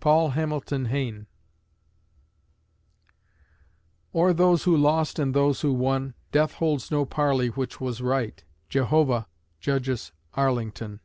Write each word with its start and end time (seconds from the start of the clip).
PAUL 0.00 0.30
HAMILTON 0.30 0.86
HAYNE 0.86 1.26
O'er 4.14 4.32
those 4.32 4.62
who 4.64 4.74
lost 4.74 5.18
and 5.18 5.34
those 5.34 5.60
who 5.60 5.70
won, 5.74 6.14
Death 6.32 6.54
holds 6.54 6.90
no 6.90 7.04
parley 7.04 7.48
which 7.48 7.78
was 7.78 8.00
right 8.00 8.42
JEHOVAH 8.70 9.26
judges 9.60 10.12
Arlington. 10.32 11.00